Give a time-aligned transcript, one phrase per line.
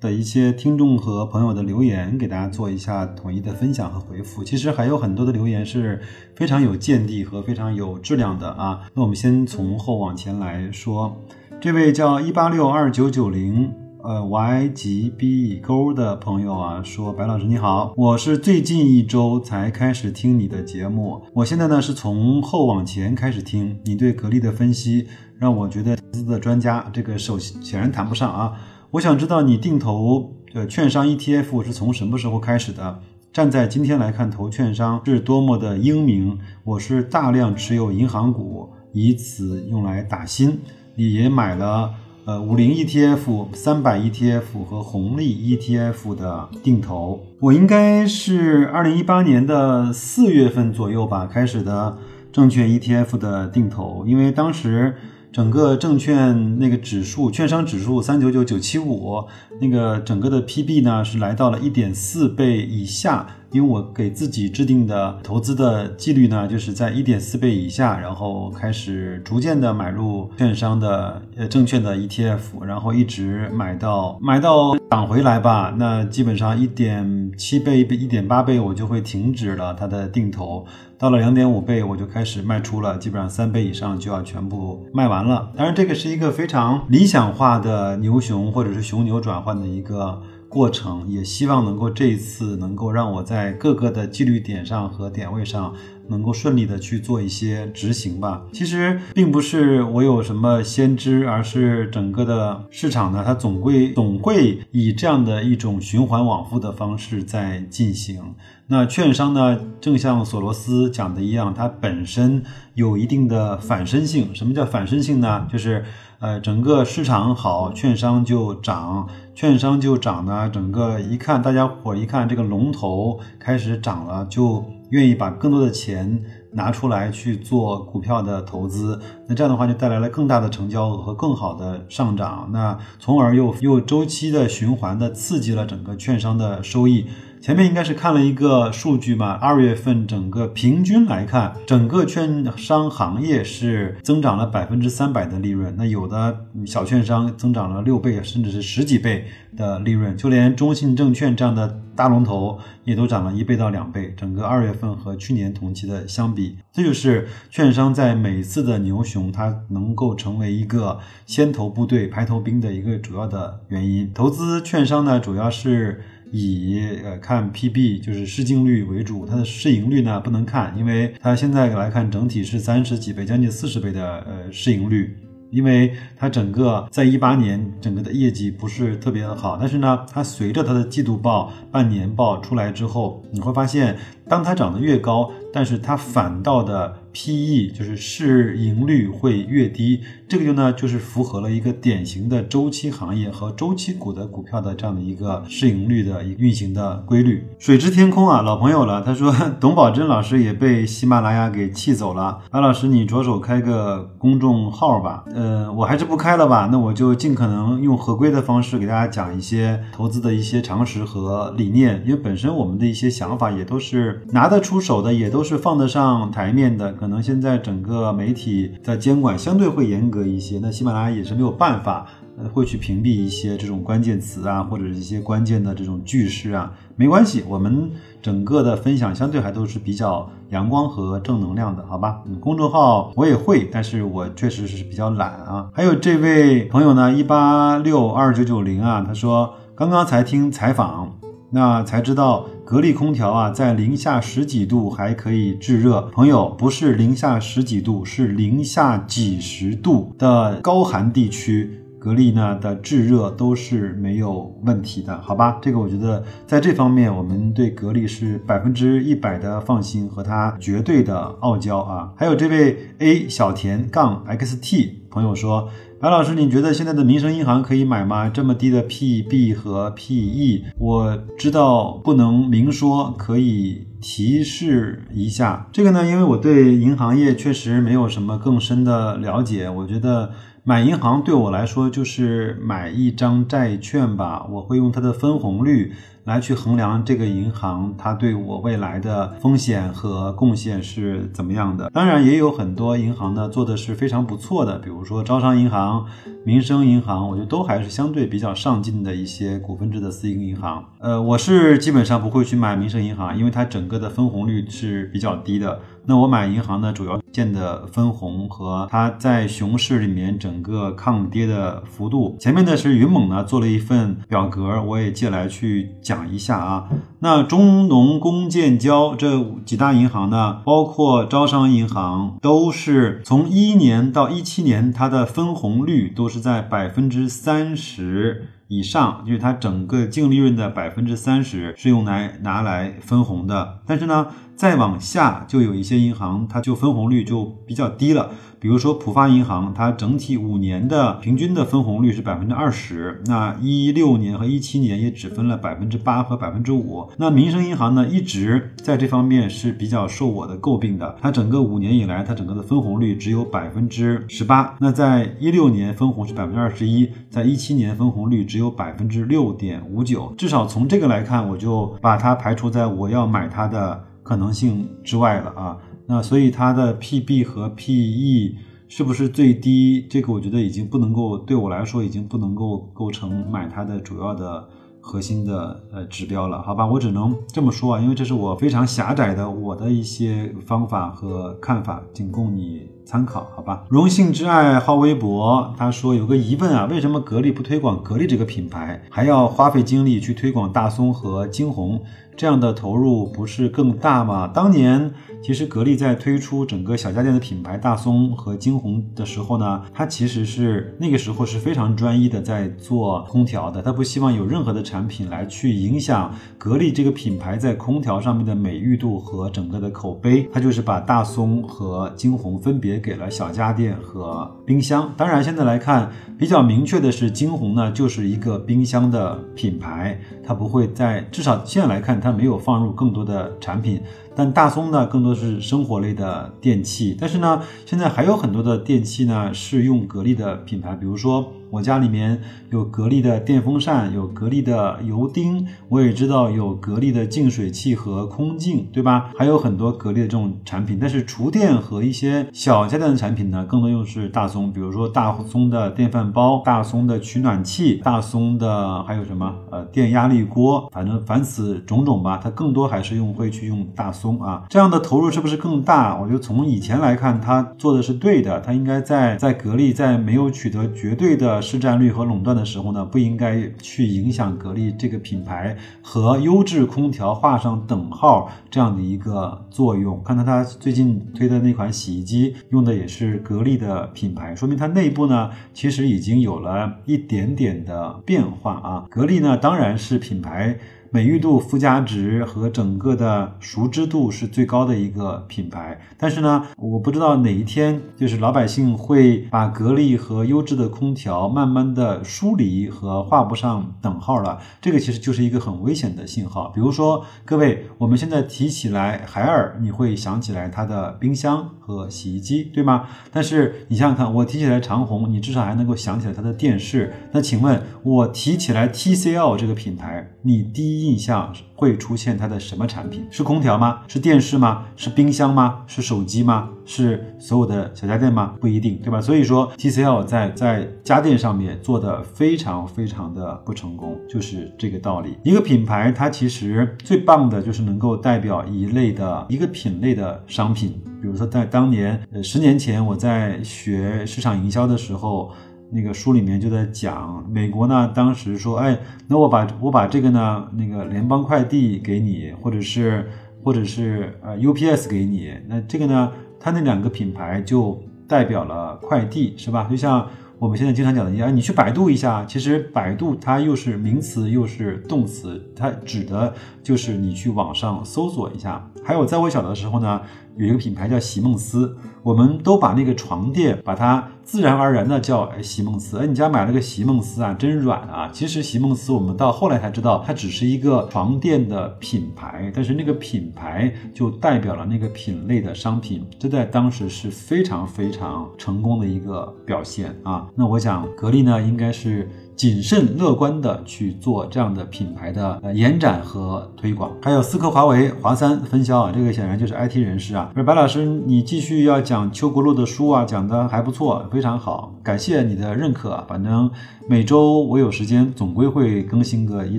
[0.00, 4.44] 的一些听众和朋友的留言，给大家做一下统一的分享和回复。
[4.44, 6.00] 其实还有很多的留言是
[6.34, 8.82] 非常有见地和非常有质量的啊。
[8.94, 11.16] 那我们先从后往前来说，
[11.60, 13.72] 这位叫一八六二九九零
[14.04, 28.52] 呃 Y 级 B 勾的朋友啊，说白老师你好，我是最近一周才开始听你的节目，我现在呢是从后往前开始听你对格力的分析，让我觉得资的专家这个手显然谈不上啊。
[28.92, 33.00] 我想知道你定投呃券商 ETF 是从什么时候开始的？
[33.32, 36.38] 站在今天来看，投券商是多么的英明。
[36.62, 40.60] 我是大量持有银行股，以此用来打新，
[40.94, 41.90] 你也买了
[42.26, 47.20] 呃五零 ETF、三百 ETF 和红利 ETF 的定投。
[47.40, 51.98] 我应该是二零一八年的四月份左右吧开始的
[52.32, 54.94] 证券 ETF 的定投，因为当时。
[55.36, 59.22] 整个证券那个指数，券商指数三九九九七五，
[59.60, 63.26] 那个整个的 PB 呢是来到了一点四倍以下。
[63.52, 75.72] 因为我给自己制定的投资的纪律呢，就是在一点四倍以下，然后开始逐渐的买入券商的呃证券的 ETF，然后一直买到买到涨回来吧。
[75.78, 80.66] 那基本上一点七倍、一点八倍我就会停止了它的定投，
[80.98, 85.52] 到了两点五倍我就开始卖出了，基本上三倍以上就要全部卖完了。
[85.56, 90.22] 当然，这个是一个非常理想化的牛熊或者是熊牛转换的一个。
[90.48, 95.74] 过程也希望能够这一次能够让我在各个的纪律点上和点位上
[96.08, 98.42] 能够顺利的去做一些执行吧。
[98.52, 108.34] 其实并不是我有什么先知，而是整个的市场呢，它总归总会以这样的一种循环往复的方式在进行。
[108.68, 112.42] 那券商呢，正像索罗斯讲的一样，它本身
[112.74, 114.34] 有一定的反身性。
[114.34, 115.46] 什么叫反身性呢？
[115.50, 115.84] 就是
[116.18, 119.08] 呃，整个市场好，券商就涨。
[119.36, 128.98] 券商就涨呢，整个一看，大家伙一看这个龙头开始涨了，就愿意把更多的钱拿出来去做股票的投资。
[129.28, 137.04] 那这样的话就带来了更大的成交额和更好的上涨，那从而又又周期的循环的刺激了整个券商的收益。
[137.46, 145.72] 前面应该是看了一个数据嘛，二月份整个平均来看，整个券商行业是增长了百分之三百的利润。
[145.78, 150.16] 那有的小券商增长了六倍，甚至是十几倍的利润。
[150.16, 154.12] 就连中信证券这样的大龙头也都涨了一倍到两倍。
[154.16, 164.10] 整个二月份和去年同期的相比，这就是券商在每次的牛熊，它能够成为一个先头部队、排头兵的一个主要的原因。
[164.12, 166.02] 投资券商呢，主要是。
[166.32, 175.16] 以呃看 PB 就是市净率为主，它的市盈率呢不能看，因为它现在来看整体是三十几倍，将近四十倍的呃市盈率，
[175.50, 183.96] 因为它整个在一八年整个的业绩不是特别的好，但是呢，它随着它的季度报、半年报出来之后，你会发现，
[184.28, 186.96] 当它涨得越高，但是它反倒的。
[187.18, 197.42] P/E 就是市盈率会越低，这个就呢就是符合了一个典型的周期行业和周期股的股票的这样的一个市盈率的运行的规律。
[197.58, 202.40] 水之天空啊，老朋友了，他说 董宝珍老师也被喜马拉雅给气走了。
[202.50, 205.24] 白老师，你着手开个公众号吧。
[205.34, 216.92] 呃，我还是不开了吧，那我就尽可能用合规的方式给大家讲一些投资的一些常识和理念，因为本身我们的一些想法也都是拿得出手的，也都是放得上台面的。
[217.06, 222.04] 可能现在整个媒体的监管相对会严格一些，那喜马拉雅也是没有办法，
[222.36, 227.88] 呃，会去屏蔽一些这种关键词啊，或者一些关键的这种句式啊，没关系，我们
[228.20, 232.20] 整个的分享相对还都是比较阳光和正能量的，好吧？
[232.26, 235.70] 嗯公众号我也会，但是我确实是比较懒啊。
[235.72, 241.16] 还有这位朋友呢，一八六二九九零啊，他说刚刚才听采访。
[241.50, 246.02] 那才知道，格力空调啊，在零下十几度还可以制热。
[246.12, 255.58] 朋友，不是零下十几度，是零下几十度的高寒地区，格力呢的制热都是没有问题的，好吧？
[255.62, 262.12] 这个我觉得在这方面，我们对格力是百分之一百的放心和它绝对的傲娇啊。
[262.16, 265.68] 还有这位 A 小田杠 XT 朋友说。
[265.98, 268.28] 白老师，你觉得现在的民生银行可以买吗？
[268.28, 275.68] 这么低的 PB 和 PE，我知道不能明说，可以提示一下。
[275.72, 280.32] 这个呢，因为我对银行业确实没有什么更深的了解，我觉得。
[280.68, 285.92] 买银行对我来说就是买一张债券吧，我会用它的分红率
[286.24, 291.88] 来去衡量这个银行它对我未来的风险和贡献是怎么样的。
[291.90, 296.04] 当然，也有很多银行呢做的是非常不错的，比如说招商银行、
[296.42, 300.84] 民生银行，我觉得都还是相对比较上进的一些股份制的私营银行。
[300.98, 305.78] 呃，我是基本上不会去买民生银行，因为它整个的分红率是比较低的。
[306.08, 312.36] 那我买银行呢，主要见的分红和它在熊市里面整个抗跌的幅度。
[312.38, 316.88] 前面呢是云猛呢做了一份表格，我也借来去讲一下啊。
[317.18, 328.50] 那中农工建交这几大银行呢，包括招商银行，都是从一一年到一七年，它的分红率都是在百分之三十。
[328.68, 333.78] 以上，就是它整个净利润的百分之三十是用来拿来分红的。
[333.86, 334.26] 但是呢，
[334.56, 338.30] 再往下就有一些银行，它就分红率就比较低了。
[338.58, 347.06] 比如说浦发银行，它整体五年的平均的分红率是百分之二十，那一六年和一七年也只分了百分之八和百分之五。
[347.18, 351.16] 那民生银行呢，一直在这方面是比较受我的诟病的。
[351.20, 354.74] 它整个五年以来，它整个的分红率只有百分之十八。
[354.80, 360.34] 那在一六年分红是百分之二十一，在一七年分红率只有百分之六点五九。
[360.38, 365.78] 至少从这个来看，我就把它排除在我要买它的可能性之外了啊。
[366.08, 368.56] 那所以它的 PB 和 PE
[368.88, 370.04] 是不是最低？
[370.10, 374.68] 这个我觉得已经不能够对我来说已经不能够构成买它的主要的
[375.00, 376.84] 核心的呃指标了，好吧？
[376.86, 383.84] 我只能这么说啊，因为这是我非常狭窄的我的一些方法和看法，仅供你参考，好吧？
[383.88, 392.00] 荣幸之爱好微博，他说有个疑问啊，为什么格力不推广格力这个品牌，还要花费精力去推广大松和惊鸿？
[392.36, 394.46] 这样的投入不是更大吗？
[394.46, 395.10] 当年
[395.42, 410.46] 其实格力在推出整个小家电的品牌大松和惊鸿的时候呢，它其实是那个时候是非常专一的在做空调的，它不希望有任何的产品来去影响格力这个品牌在空调上面的美誉度和整个的口碑。
[410.52, 415.10] 它就是把大松和惊鸿分别给了小家电和冰箱。
[415.16, 422.20] 当然现在来看比较明确的是，惊鸿呢就是一个冰箱的品牌，它不会在至少现在来看。
[422.26, 424.02] 它没有放入更多的产品，
[424.36, 427.16] 但大松呢更多是生活类的电器。
[427.18, 431.52] 但是呢，现在还有很多的电器呢是用格力的品牌，比如说。
[431.68, 432.40] 我家里面
[432.70, 439.32] 有格力的电风扇，有格力的油汀，我也知道有格力的净水器和空净，对吧？
[439.36, 440.96] 还有很多格力的这种产品。
[441.00, 454.64] 但是厨电和一些小家电的产品呢，更多用是大松，比如说大松的电饭煲、大松的取暖器、大松的还有什么呃电压力锅，反正凡此种种吧，它更多还是用会去用大松松啊。
[454.68, 456.18] 这样的投入是不是更大？
[456.20, 461.62] 我觉得从以前来看，它做的是对的，它应该在在格力在没有取得绝对的。
[461.62, 470.20] 市占率和垄断的时候呢，不应该去影响格力这个品牌和优质空调画上等号这样的一个作用。
[470.24, 479.06] 看到它最近推的那款洗衣机用的也是格力的品牌，说明它内部呢其实已经有了一点点的变化啊。
[479.10, 480.78] 格力呢当然是品牌。
[481.10, 494.58] 美誉度、附加值和整个的熟知度是最高的一个品牌，但是呢，我不知道哪一天就是老百姓会把格力和优质的空调慢慢的疏离和画不上等号了。
[494.80, 496.68] 这个其实就是一个很危险的信号。
[496.74, 503.04] 比如说，各位，我们现在提起来海尔，你会想起来它的冰箱和洗衣机，对吗？
[503.30, 507.12] 但是你想想看，我提起来长虹，你至少还能够想起来它的电视。
[507.32, 510.95] 那请问，我提起来 TCL 这个品牌，你第一？
[511.02, 513.26] 印象会出现它的什么产品？
[513.30, 514.02] 是空调吗？
[514.08, 514.84] 是电视吗？
[514.96, 515.82] 是冰箱吗？
[515.86, 516.70] 是手机吗？
[516.84, 518.54] 是所有的小家电吗？
[518.60, 519.20] 不一定，对吧？
[519.20, 525.36] 所以说，TCL 在在家电上面做的非常非常的不成功，就是这个道理。
[525.42, 531.00] 一个品牌它其实最棒的就是能够代表一类的一个品类的商品。
[531.20, 535.52] 比如说在当年，呃，十年前我在学市场营销的时候。
[535.90, 543.28] 那个书里面就在讲，美国呢当时说，哎，那我把我把这个呢，那个联邦快递给你，或者是
[543.62, 549.86] 或者是呃 UPS 给你，那这个呢，它那两个品牌就代表了快递，是吧？
[549.88, 550.28] 就像
[550.58, 556.52] 我们现在经常讲的一样，你去百度一下，其实百度它又是名词又是动词，它指的
[556.82, 558.84] 就是你去网上搜索一下。
[559.04, 560.20] 还有在我小的时候呢。
[560.56, 566.18] 有一个品牌叫席梦思，我们都把那个床垫把它自然而然的叫哎席梦思。
[566.18, 568.30] 哎，你家买了个席梦思啊，真软啊！
[568.32, 580.48] 其实席梦思我们到后来才知道，它只是一个床垫的品牌，但是那个品牌就代表了那个品类的商品，这在当时是非常非常成功的一个表现啊。
[580.54, 582.28] 那我想格力呢，应该是。
[582.56, 590.50] 谨慎乐观的去做这样的品牌的延展和推广，还有思科、华为、华三分销啊，这个显然就是 IT 人士啊。
[590.66, 596.24] 白老师，你继续要讲邱国禄的书啊，讲的还不错，非常好，感谢你的认可。
[596.26, 596.70] 反正
[597.06, 599.78] 每周我有时间，总归会更新个一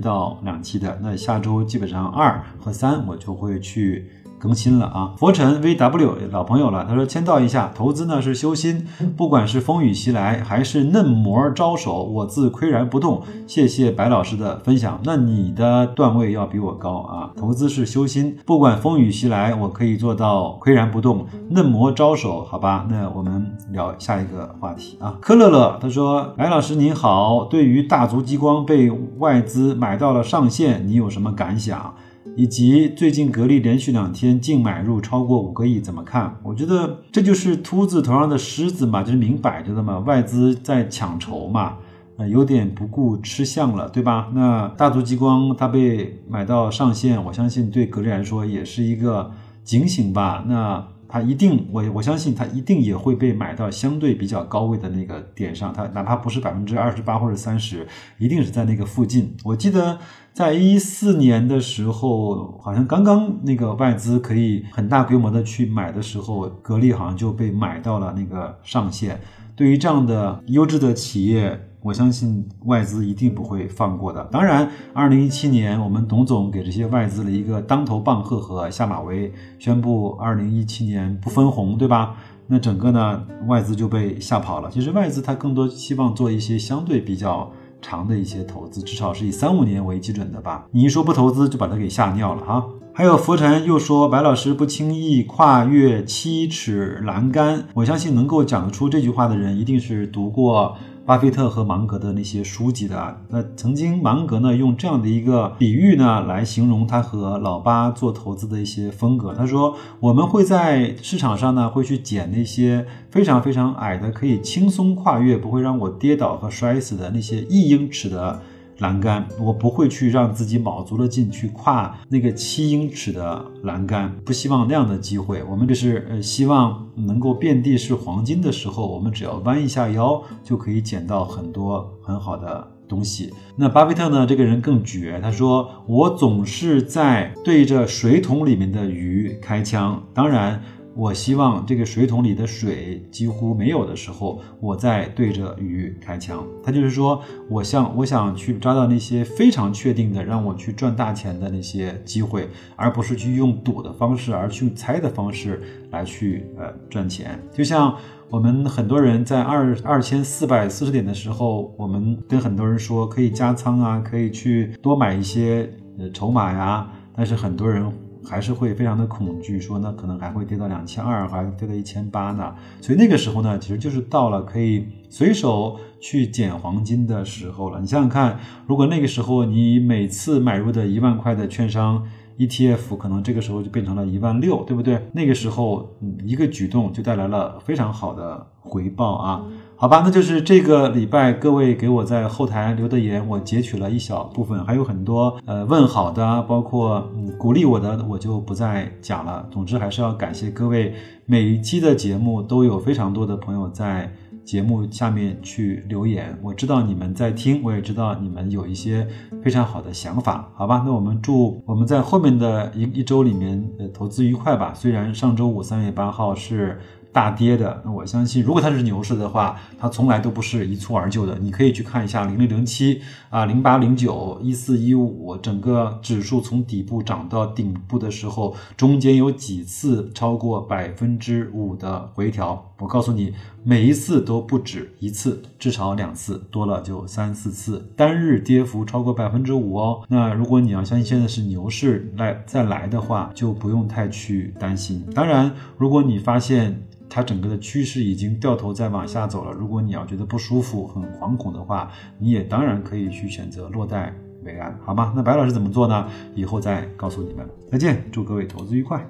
[0.00, 0.96] 到两期的。
[1.02, 4.08] 那下周基本上二和三我就会去。
[4.38, 6.86] 更新了啊，佛尘 VW 老朋友了。
[6.88, 13.22] 他说签到一下，投资呢是修心，不管是风雨袭来还是嫩模招手，我自岿然不动。
[13.46, 15.00] 谢谢白老师的分享。
[15.04, 21.26] 那你的段位要比我高啊，投资是修心，不管风雨袭来，我可以做到岿然不动。
[21.50, 25.16] 嫩模招手，好吧，那我们聊下一个话题啊。
[25.20, 31.94] 科乐乐他说，白老师您好，对于大族激光被外资买到了上限，你有什么感想？
[32.38, 36.38] 以及最近格力连续两天净买入超过五个亿，怎么看？
[36.44, 41.78] 我觉得这就是秃子头上的虱子嘛，就是明摆着的嘛，外资在抢筹嘛，
[42.16, 44.28] 呃，有点不顾吃相了，对吧？
[44.32, 49.32] 那大族激光它被买到上限，我相信对格力来说也是一个
[49.64, 50.44] 警醒吧。
[50.46, 50.86] 那。
[51.08, 57.86] 它一定，我我相信它一定也会被买到相对比较高位的那个点上，它哪怕不是百分之二十八或者三十，
[58.18, 59.34] 一定是在那个附近。
[59.44, 59.98] 我记得
[60.32, 69.20] 在一四年的时候，好像刚刚那个外资可以很大规模的去买的时候，格力好像就被买到了那个上限。
[69.56, 71.67] 对于这样的优质的企业。
[71.80, 74.24] 我相信外资一定不会放过的。
[74.32, 82.16] 当然，二零一七年我们董总给这些外资了一个当头棒喝和下马威，宣布二零一七年不分红，对吧？
[82.48, 84.70] 那整个呢，外资就被吓跑了。
[84.70, 90.66] 其实外资它更多希望做一些相对比较长的一些投资，至少是以三五年为基准的吧。
[90.72, 92.64] 你一说不投资，就把它给吓尿了哈。
[92.92, 100.74] 还有佛尘又说白老师不轻易跨越七尺栏杆，我相信能够讲得出这句话的人，一定是读过。
[101.08, 109.32] 巴菲特和芒格的那些书籍的啊，那曾经芒格呢用这样的一个比喻呢来形容他和老巴做投资的一些风格。
[109.32, 118.42] 他说，我们会在市场上呢会去捡那些非常非常矮的，可以轻松跨越，不会让我跌倒和摔死的那些一英尺的。
[118.78, 125.42] 栏杆，我不会去让自己卯足了劲去跨那个七英尺的栏杆，不希望那样的机会。
[125.42, 133.32] 我们这是呃，希望能够遍地是黄金的时候，我们只要弯一下腰就可以捡到很多很好的东西。
[133.56, 134.24] 那巴菲特呢？
[134.24, 140.62] 这个人更绝，他说我总是在对着水桶里面的鱼开枪，当然。
[140.98, 146.44] 我希望这个水桶里的水几乎没有的时候，我再对着鱼开枪。
[146.60, 155.62] 他就是说，我想我想去抓到那些非常确定的让我去赚大钱的那些机会，而不是去用赌的方式，而去猜的方式
[155.92, 157.40] 来去呃赚钱。
[157.52, 157.94] 就像
[158.28, 167.88] 我们很多人在二二千四百四十点的时候，我们跟很多人说可以加仓啊，可以去多买一些呃筹码呀，但是很多人。
[168.24, 172.54] 还是会非常的恐惧，说那可能还会跌到两千二，还跌到一千八呢。
[172.80, 177.80] 所以那个时候呢，其实就是到了可以随手去捡黄金的时候了。
[177.80, 182.06] 你想想看，如果那个时候你每次买入的一万块的券商
[182.38, 185.08] ETF，可能这个时候就变成了一万六，对不对？
[185.12, 185.88] 那个时候
[186.24, 189.44] 一个举动就带来了非常好的回报啊。
[189.80, 199.46] 好吧，那就是这个礼拜各位给我在后台留的言，我截取了一小部分，还有很多呃问好的，包括嗯鼓励我的，我就不再讲了。
[199.52, 200.92] 总之还是要感谢各位，
[201.26, 204.12] 每一期的节目都有非常多的朋友在
[204.44, 209.06] 节目下面去留言，我知道你们在听，我也知道你们有一些
[209.44, 210.50] 非常好的想法。
[210.56, 214.72] 好吧，那我们祝我们在后面的一一周里面呃投资愉快吧。
[214.74, 216.80] 虽然上周五三月八号是。
[217.12, 221.38] 大跌的，那我相信，如果它是牛市的话，它从来都不是一蹴而就的。
[221.40, 223.00] 你可以去看一下零零零七
[223.30, 232.72] 啊，零八零九一四一五，整个指数从底部涨到顶部的时候，中间有几次超过百分之五的回调。
[232.78, 233.34] 我告诉你，
[233.68, 240.02] 每一次都不止一次，至少两次，多了就三四次，单日跌幅超过百分之五哦。
[240.08, 245.04] 那如果你要相信现在是牛市来再来的话，就不用太去担心。
[245.14, 249.52] 当然，如果你发现，它整个的趋势已经掉头在往下走了。
[249.52, 255.12] 如果你要觉得不舒服、很惶恐的话，你也当然可以去选择落袋为安，好吗？
[255.14, 256.08] 那白老师怎么做呢？
[256.34, 257.46] 以后再告诉你们。
[257.70, 259.06] 再见，祝各位投资愉快。